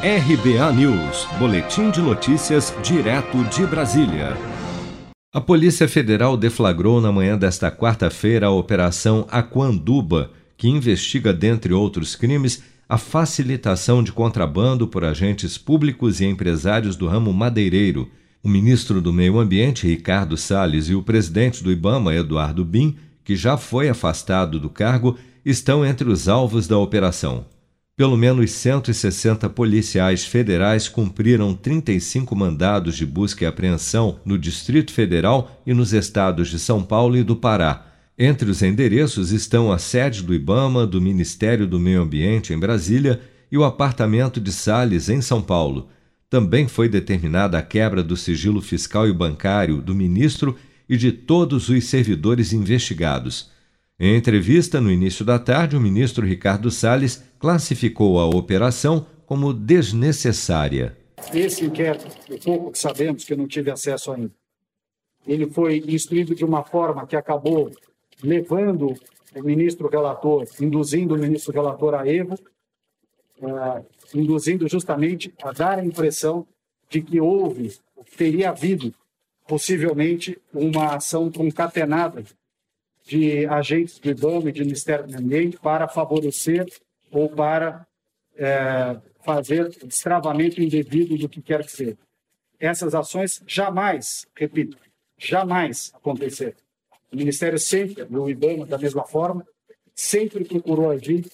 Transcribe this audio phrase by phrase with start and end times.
[0.00, 4.36] RBA News, Boletim de Notícias, direto de Brasília.
[5.34, 12.14] A Polícia Federal deflagrou na manhã desta quarta-feira a Operação Aquanduba, que investiga, dentre outros
[12.14, 18.08] crimes, a facilitação de contrabando por agentes públicos e empresários do ramo madeireiro.
[18.40, 23.34] O ministro do Meio Ambiente, Ricardo Salles, e o presidente do Ibama, Eduardo Bin, que
[23.34, 27.46] já foi afastado do cargo, estão entre os alvos da operação
[27.98, 35.60] pelo menos 160 policiais federais cumpriram 35 mandados de busca e apreensão no Distrito Federal
[35.66, 37.88] e nos estados de São Paulo e do Pará.
[38.16, 43.20] Entre os endereços estão a sede do Ibama, do Ministério do Meio Ambiente em Brasília
[43.50, 45.88] e o apartamento de Salles em São Paulo.
[46.30, 50.56] Também foi determinada a quebra do sigilo fiscal e bancário do ministro
[50.88, 53.50] e de todos os servidores investigados.
[54.00, 60.96] Em entrevista no início da tarde, o ministro Ricardo Salles classificou a operação como desnecessária.
[61.34, 64.30] Esse inquérito, o pouco que sabemos, que eu não tive acesso ainda,
[65.26, 67.72] ele foi instruído de uma forma que acabou
[68.22, 68.94] levando
[69.34, 72.38] o ministro relator, induzindo o ministro relator a erro,
[73.42, 73.84] uh,
[74.14, 76.46] induzindo justamente a dar a impressão
[76.88, 77.76] de que houve,
[78.16, 78.94] teria havido,
[79.48, 82.24] possivelmente, uma ação concatenada
[83.08, 86.66] de agentes do IBAMA e do Ministério do Ambiente para favorecer
[87.10, 87.86] ou para
[88.36, 91.96] é, fazer destravamento indevido do que quer que seja.
[92.60, 94.76] Essas ações jamais, repito,
[95.16, 96.56] jamais aconteceram.
[97.10, 99.46] O Ministério sempre, o IBAMA da mesma forma,
[99.94, 101.24] sempre procurou agir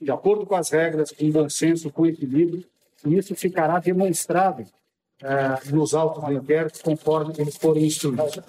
[0.00, 2.64] de acordo com as regras, com bom senso, com equilíbrio,
[3.06, 4.64] e isso ficará demonstrado
[5.22, 8.40] é, nos autos do inquérito conforme eles forem instruídos.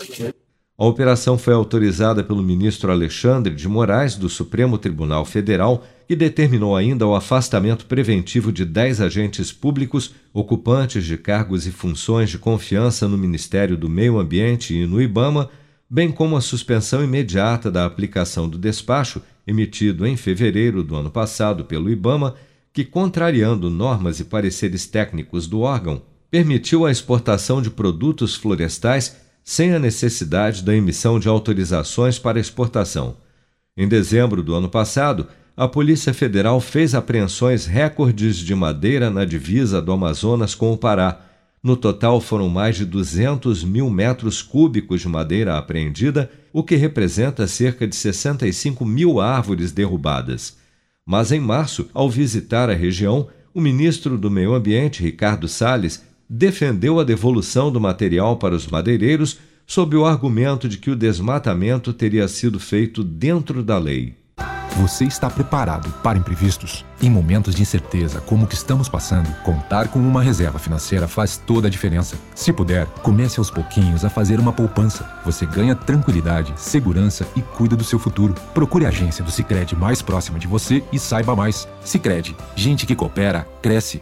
[0.82, 6.76] A operação foi autorizada pelo ministro Alexandre de Moraes, do Supremo Tribunal Federal, que determinou
[6.76, 13.08] ainda o afastamento preventivo de dez agentes públicos ocupantes de cargos e funções de confiança
[13.08, 15.52] no Ministério do Meio Ambiente e no IBAMA,
[15.88, 21.64] bem como a suspensão imediata da aplicação do despacho emitido em fevereiro do ano passado
[21.64, 22.34] pelo IBAMA,
[22.74, 26.02] que, contrariando normas e pareceres técnicos do órgão,
[26.32, 33.18] permitiu a exportação de produtos florestais sem a necessidade da emissão de autorizações para exportação.
[33.76, 39.82] Em dezembro do ano passado, a Polícia Federal fez apreensões recordes de madeira na divisa
[39.82, 41.22] do Amazonas com o Pará.
[41.62, 47.48] No total, foram mais de 200 mil metros cúbicos de madeira apreendida, o que representa
[47.48, 50.58] cerca de 65 mil árvores derrubadas.
[51.06, 56.98] Mas em março, ao visitar a região, o ministro do Meio Ambiente, Ricardo Salles, defendeu
[56.98, 59.38] a devolução do material para os madeireiros
[59.68, 64.16] sob o argumento de que o desmatamento teria sido feito dentro da lei.
[64.78, 66.86] Você está preparado para imprevistos?
[67.02, 71.36] Em momentos de incerteza como o que estamos passando, contar com uma reserva financeira faz
[71.36, 72.16] toda a diferença.
[72.34, 75.06] Se puder, comece aos pouquinhos a fazer uma poupança.
[75.26, 78.34] Você ganha tranquilidade, segurança e cuida do seu futuro.
[78.54, 81.68] Procure a agência do Sicredi mais próxima de você e saiba mais.
[81.84, 84.02] Sicredi, gente que coopera cresce